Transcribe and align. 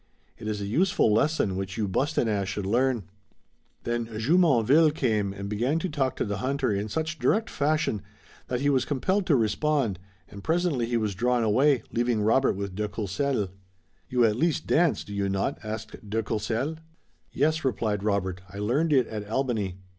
It 0.39 0.47
is 0.47 0.59
a 0.59 0.65
useful 0.65 1.13
lesson 1.13 1.55
which 1.55 1.77
you 1.77 1.87
Bostonnais 1.87 2.45
should 2.45 2.65
learn." 2.65 3.03
Then 3.83 4.07
Jumonville 4.17 4.89
came 4.89 5.31
and 5.31 5.47
began 5.47 5.77
to 5.77 5.89
talk 5.89 6.15
to 6.15 6.25
the 6.25 6.37
hunter 6.37 6.73
in 6.73 6.89
such 6.89 7.19
direct 7.19 7.51
fashion 7.51 8.01
that 8.47 8.61
he 8.61 8.69
was 8.71 8.83
compelled 8.83 9.27
to 9.27 9.35
respond, 9.35 9.99
and 10.27 10.43
presently 10.43 10.87
he 10.87 10.97
was 10.97 11.13
drawn 11.13 11.43
away, 11.43 11.83
leaving 11.91 12.23
Robert 12.23 12.53
with 12.55 12.73
de 12.73 12.87
Courcelles. 12.87 13.49
"You 14.09 14.25
at 14.25 14.37
least 14.37 14.65
dance, 14.65 15.03
do 15.03 15.13
you 15.13 15.29
not?" 15.29 15.59
asked 15.63 16.09
de 16.09 16.23
Courcelles. 16.23 16.79
"Yes," 17.31 17.63
replied 17.63 18.03
Robert, 18.03 18.41
"I 18.49 18.57
learned 18.57 18.91
it 18.93 19.05
at 19.05 19.29
Albany." 19.29 19.75